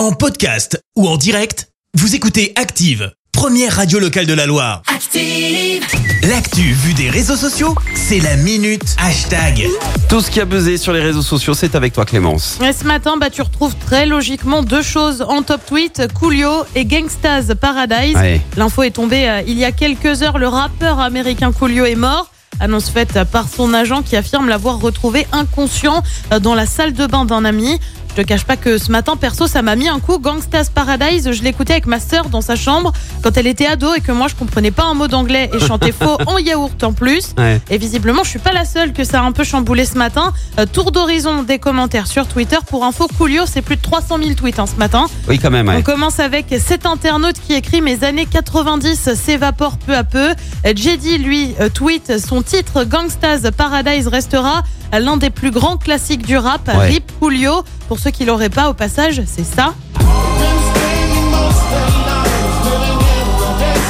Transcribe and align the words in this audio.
En 0.00 0.12
podcast 0.12 0.82
ou 0.96 1.06
en 1.06 1.18
direct, 1.18 1.68
vous 1.92 2.14
écoutez 2.14 2.54
Active, 2.56 3.12
première 3.32 3.76
radio 3.76 3.98
locale 3.98 4.24
de 4.24 4.32
la 4.32 4.46
Loire. 4.46 4.80
Active. 4.86 5.84
L'actu 6.22 6.72
vue 6.72 6.94
des 6.94 7.10
réseaux 7.10 7.36
sociaux, 7.36 7.74
c'est 7.94 8.18
la 8.18 8.36
minute 8.36 8.96
hashtag. 8.96 9.68
Tout 10.08 10.22
ce 10.22 10.30
qui 10.30 10.40
a 10.40 10.46
buzzé 10.46 10.78
sur 10.78 10.94
les 10.94 11.02
réseaux 11.02 11.20
sociaux, 11.20 11.52
c'est 11.52 11.74
avec 11.74 11.92
toi 11.92 12.06
Clémence. 12.06 12.58
Et 12.66 12.72
ce 12.72 12.84
matin, 12.84 13.18
bah, 13.18 13.28
tu 13.28 13.42
retrouves 13.42 13.74
très 13.76 14.06
logiquement 14.06 14.62
deux 14.62 14.80
choses 14.80 15.20
en 15.20 15.42
top 15.42 15.60
tweet, 15.66 16.10
Coolio 16.18 16.64
et 16.74 16.86
Gangstas 16.86 17.54
Paradise. 17.60 18.16
Ouais. 18.16 18.40
L'info 18.56 18.84
est 18.84 18.92
tombée 18.92 19.28
euh, 19.28 19.42
il 19.46 19.58
y 19.58 19.66
a 19.66 19.72
quelques 19.72 20.22
heures, 20.22 20.38
le 20.38 20.48
rappeur 20.48 20.98
américain 20.98 21.52
Coolio 21.52 21.84
est 21.84 21.94
mort. 21.94 22.30
Annonce 22.58 22.90
faite 22.90 23.18
par 23.32 23.48
son 23.48 23.72
agent 23.72 24.02
qui 24.02 24.16
affirme 24.16 24.48
l'avoir 24.48 24.80
retrouvé 24.80 25.26
inconscient 25.32 26.02
euh, 26.32 26.40
dans 26.40 26.54
la 26.54 26.66
salle 26.66 26.92
de 26.92 27.06
bain 27.06 27.24
d'un 27.24 27.44
ami. 27.44 27.78
Je 28.10 28.22
te 28.22 28.26
cache 28.26 28.44
pas 28.44 28.56
que 28.56 28.76
ce 28.76 28.90
matin, 28.90 29.14
perso, 29.16 29.46
ça 29.46 29.62
m'a 29.62 29.76
mis 29.76 29.88
un 29.88 30.00
coup. 30.00 30.18
Gangstas 30.18 30.66
Paradise, 30.74 31.30
je 31.30 31.42
l'écoutais 31.44 31.74
avec 31.74 31.86
ma 31.86 32.00
sœur 32.00 32.28
dans 32.28 32.40
sa 32.40 32.56
chambre 32.56 32.92
quand 33.22 33.36
elle 33.36 33.46
était 33.46 33.66
ado 33.66 33.94
et 33.94 34.00
que 34.00 34.10
moi 34.10 34.26
je 34.26 34.34
comprenais 34.34 34.72
pas 34.72 34.82
un 34.84 34.94
mot 34.94 35.06
d'anglais 35.06 35.48
et 35.54 35.60
chantais 35.60 35.92
faux 35.92 36.18
en 36.26 36.38
yaourt 36.38 36.82
en 36.82 36.92
plus. 36.92 37.34
Ouais. 37.38 37.60
Et 37.70 37.78
visiblement, 37.78 38.24
je 38.24 38.30
suis 38.30 38.38
pas 38.40 38.52
la 38.52 38.64
seule 38.64 38.92
que 38.92 39.04
ça 39.04 39.20
a 39.20 39.22
un 39.22 39.30
peu 39.30 39.44
chamboulé 39.44 39.84
ce 39.84 39.96
matin. 39.96 40.32
Euh, 40.58 40.66
tour 40.66 40.90
d'horizon 40.90 41.44
des 41.44 41.60
commentaires 41.60 42.08
sur 42.08 42.26
Twitter. 42.26 42.56
Pour 42.66 42.84
info, 42.84 43.06
Coolio, 43.16 43.44
c'est 43.46 43.62
plus 43.62 43.76
de 43.76 43.80
300 43.82 44.18
000 44.18 44.34
tweets 44.34 44.58
hein, 44.58 44.66
ce 44.66 44.74
matin. 44.76 45.06
Oui, 45.28 45.38
quand 45.38 45.52
même. 45.52 45.68
ouais. 45.68 45.76
On 45.78 45.82
commence 45.82 46.18
avec 46.18 46.46
cet 46.58 46.86
internaute 46.86 47.36
qui 47.40 47.54
écrit 47.54 47.80
Mes 47.80 48.02
années 48.02 48.26
90 48.26 49.14
s'évaporent 49.14 49.78
peu 49.78 49.96
à 49.96 50.02
peu. 50.02 50.34
Jedi, 50.64 51.16
lui, 51.18 51.54
euh, 51.60 51.68
tweet 51.68 52.18
Son 52.18 52.42
titre 52.42 52.82
Gangstas 52.82 53.50
Paradise 53.56 54.08
restera 54.08 54.64
l'un 54.92 55.16
des 55.16 55.30
plus 55.30 55.52
grands 55.52 55.76
classiques 55.76 56.26
du 56.26 56.36
rap. 56.36 56.66
Ouais. 56.66 56.88
Rip 56.88 57.12
Coolio. 57.20 57.62
Pour 57.90 57.98
ceux 57.98 58.12
qui 58.12 58.24
l'auraient 58.24 58.50
pas, 58.50 58.70
au 58.70 58.72
passage, 58.72 59.20
c'est 59.26 59.42
ça. 59.44 59.74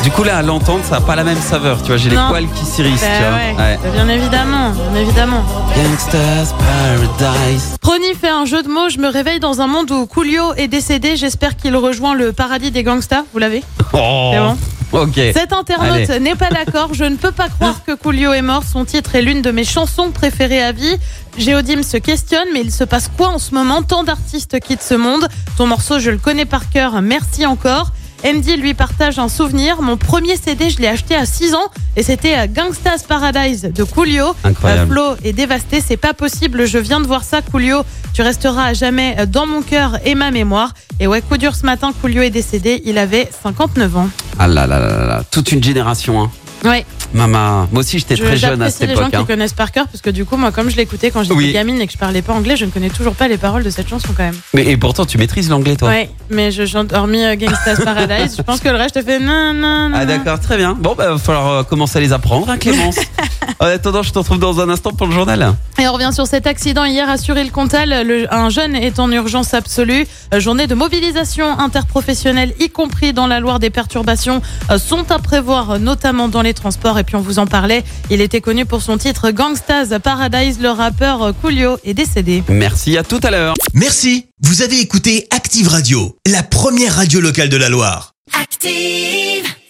Du 0.03 0.11
coup, 0.11 0.23
là, 0.25 0.39
à 0.39 0.43
l'entendre, 0.43 0.83
ça 0.89 0.95
n'a 0.99 1.01
pas 1.03 1.15
la 1.17 1.23
même 1.23 1.39
saveur. 1.39 1.83
Tu 1.83 1.89
vois, 1.89 1.99
j'ai 1.99 2.09
les 2.09 2.17
Non. 2.17 2.29
poils 2.31 2.47
qui 2.55 2.65
s'irissent. 2.65 3.03
Bah 3.03 3.07
tu 3.19 3.23
vois. 3.23 3.35
ouais, 3.35 3.55
Ouais. 3.73 3.79
bah 3.83 3.89
bien 3.93 4.09
évidemment, 4.09 4.71
bien 4.71 5.03
évidemment. 5.03 5.45
Gangsters 5.77 6.55
Paradise. 6.57 7.77
Prony 7.83 8.15
fait 8.19 8.31
un 8.31 8.47
jeu 8.47 8.63
de 8.63 8.69
mots. 8.69 8.89
Je 8.89 8.97
me 8.97 9.09
réveille 9.09 9.39
dans 9.39 9.61
un 9.61 9.67
monde 9.67 9.91
où 9.91 10.07
Coolio 10.07 10.55
est 10.57 10.69
décédé. 10.69 11.17
J'espère 11.19 11.55
qu'il 11.59 11.77
rejoint 11.77 12.15
le 12.15 12.33
paradis 12.33 12.71
des 12.71 12.83
gangsters. 12.83 13.25
Vous 13.35 13.39
l'avez 13.39 13.63
Oh. 13.93 14.31
C'est 14.33 14.39
bon 14.41 14.57
Ok. 14.93 15.15
Cet 15.15 15.53
internaute 15.53 16.09
Allez. 16.11 16.19
n'est 16.21 16.35
pas 16.35 16.49
d'accord. 16.51 16.89
Je 16.95 17.05
ne 17.05 17.15
peux 17.17 17.31
pas 17.31 17.49
croire 17.49 17.77
que 17.87 17.93
Coolio 17.93 18.33
est 18.33 18.43
mort. 18.43 18.63
Son 18.65 18.85
titre 18.87 19.15
est 19.15 19.23
l'une 19.23 19.43
de 19.43 19.51
mes 19.53 19.63
chansons 19.65 20.11
préférées 20.11 20.63
à 20.65 20.73
vie. 20.73 20.97
Géodim 21.39 21.83
se 21.83 21.97
questionne, 21.97 22.49
mais 22.53 22.61
il 22.61 22.73
se 22.73 22.85
passe 22.85 23.11
quoi 23.17 23.29
en 23.29 23.39
ce 23.39 23.55
moment? 23.55 23.83
Tant 23.83 24.05
d'artistes 24.05 24.61
quittent 24.61 24.83
ce 24.83 24.95
monde. 24.95 25.29
Ton 25.57 25.67
morceau, 25.67 25.99
je 25.99 26.11
le 26.11 26.19
connais 26.19 26.45
par 26.45 26.71
cœur. 26.71 27.01
Merci 27.03 27.47
encore. 27.47 27.93
MD 28.25 28.57
lui 28.59 28.75
partage 28.75 29.19
un 29.19 29.29
souvenir. 29.29 29.81
Mon 29.81 29.97
premier 29.97 30.37
CD, 30.37 30.69
je 30.69 30.79
l'ai 30.79 30.89
acheté 30.89 31.15
à 31.15 31.25
6 31.25 31.55
ans 31.55 31.71
et 31.97 32.03
c'était 32.03 32.35
à 32.35 32.47
Gangstas 32.47 33.05
Paradise 33.09 33.63
de 33.63 33.83
Coolio. 33.83 34.35
Incroyable. 34.45 34.83
Euh, 34.83 35.15
Flo 35.15 35.17
est 35.25 35.33
dévasté, 35.33 35.81
c'est 35.81 35.97
pas 35.97 36.13
possible. 36.13 36.67
Je 36.67 36.77
viens 36.77 37.01
de 37.01 37.07
voir 37.07 37.25
ça, 37.25 37.41
Coolio. 37.41 37.83
Tu 38.13 38.21
resteras 38.21 38.65
à 38.67 38.75
jamais 38.75 39.17
dans 39.27 39.47
mon 39.47 39.63
cœur 39.63 39.99
et 40.05 40.15
ma 40.15 40.31
mémoire. 40.31 40.75
Et 40.99 41.07
ouais, 41.07 41.23
coup 41.23 41.39
dur 41.39 41.55
ce 41.55 41.65
matin, 41.65 41.93
Coolio 41.99 42.21
est 42.21 42.31
décédé. 42.31 42.83
Il 42.85 42.99
avait 42.99 43.31
59 43.43 43.97
ans. 43.97 44.11
Ah 44.39 44.47
là 44.47 44.67
là 44.67 44.79
là 44.79 44.89
là 44.89 45.07
là. 45.07 45.25
Toute 45.31 45.51
une 45.53 45.63
génération. 45.63 46.21
Hein. 46.23 46.31
Ouais. 46.65 46.85
Maman. 47.15 47.69
Moi 47.73 47.81
aussi, 47.81 47.99
j'étais 47.99 48.17
Je- 48.17 48.23
très 48.23 48.37
jeune 48.37 48.63
à 48.63 48.71
cette 48.71 48.89
les 48.89 48.95
gens 48.95 49.03
époque. 49.03 49.11
qui 49.11 49.17
hein. 49.17 49.25
connaissent 49.27 49.53
par 49.53 49.73
cœur 49.73 49.87
parce 49.89 50.01
que 50.01 50.11
du 50.11 50.25
coup 50.25 50.37
moi 50.37 50.53
comme 50.53 50.71
je 50.71 50.77
l'écoutais 50.77 51.11
quand 51.11 51.23
j'étais 51.23 51.35
Oui. 51.35 51.53
gamine 51.53 51.81
et 51.81 51.87
que 51.87 51.93
je 51.93 51.99
parlais 51.99 52.23
pas 52.23 52.33
anglais 52.33 52.57
je 52.57 52.65
ne 52.65 52.71
connais 52.71 52.91
toujours 52.91 53.15
pas 53.15 53.27
les 53.29 53.37
paroles 53.39 53.63
de 53.65 53.71
cette 53.71 53.89
chanson 53.89 54.09
quand 54.17 54.23
même 54.23 54.37
Mais 54.55 54.67
et 54.67 54.77
pourtant, 54.77 55.05
tu 55.05 55.19
maîtrises 55.19 55.49
l'anglais, 55.51 55.77
toi. 55.77 55.89
ouais 55.89 56.11
mais 56.31 56.51
je 56.53 56.65
chante 56.67 56.93
hormis 56.93 57.25
euh, 57.25 57.35
Gangsta's 57.37 57.81
Paradise 57.85 58.35
je 58.37 58.43
pense 58.43 58.61
que 58.61 58.69
le 58.69 58.77
reste 58.77 58.95
je 58.97 59.01
te 59.01 59.05
fais 59.05 59.19
non 59.19 59.53
non 59.55 59.89
non 59.89 59.97
Ah 60.01 60.07
d'accord, 60.07 60.39
très 60.41 60.57
bien. 60.57 60.77
Bon, 60.79 60.95
bah, 60.97 61.13
va 61.13 61.19
falloir 61.19 61.49
euh, 61.49 61.63
commencer 61.65 61.99
à 61.99 62.01
les 62.01 62.13
apprendre, 62.13 62.49
hein, 62.49 62.59
Clémence. 62.59 62.97
en 63.59 63.67
attendant, 63.67 64.03
je 64.03 64.13
te 64.13 64.19
retrouve 64.19 64.39
dans 64.39 64.61
un 64.61 64.69
instant 64.69 64.93
pour 64.93 65.07
le 65.07 65.13
journal. 65.13 65.55
et 65.79 65.89
on 65.89 65.93
revient 65.93 66.11
sur 66.13 66.27
cet 66.27 66.47
accident 66.47 66.85
hier 66.85 67.09
à 67.09 67.17
Suril-Comtal 67.17 68.07
Le- 68.07 68.33
un 68.33 68.49
jeune 68.51 68.75
est 68.77 68.99
en 68.99 69.11
urgence 69.11 69.55
absolue 69.55 70.07
Euh, 70.33 70.39
journée 70.41 70.67
de 70.67 70.75
mobilisation 70.75 71.59
interprofessionnelle 71.59 72.55
y 72.61 72.69
compris 72.71 73.13
dans 73.13 73.27
la 73.27 73.41
Loire 73.41 73.59
des 73.59 73.71
perturbations 73.71 74.43
euh, 74.71 74.79
sont 74.79 75.11
à 75.11 75.19
prévoir 75.19 75.73
euh, 75.73 75.79
notamment 75.79 76.29
dans 76.29 76.43
les 76.43 76.55
transports 76.55 76.99
et 76.99 77.05
puis 77.05 77.17
on 77.17 77.21
vous 77.21 77.39
en 77.39 77.47
parlait 77.47 77.83
il 78.11 78.21
était 78.21 78.41
connu 78.41 78.65
pour 78.67 78.83
son 78.83 78.97
titre 78.99 79.31
Gangsta's 79.31 79.89
Paradise 80.03 80.59
le 80.61 80.71
rappeur 80.71 81.33
Coolio 81.43 81.79
est 81.85 81.95
décédé 81.95 82.43
Merci, 82.49 82.97
à 82.99 83.03
tout 83.03 83.21
à 83.23 83.31
l'heure. 83.31 83.55
Merci, 83.75 84.27
vous 84.43 84.63
avez 84.63 84.79
écouté 84.81 85.27
Active 85.31 85.69
Radio, 85.69 86.17
la 86.27 86.43
première 86.43 86.95
radio 86.97 87.21
locale 87.21 87.49
de 87.49 87.57
la 87.57 87.69
Loire. 87.69 88.13
Active. 88.41 89.50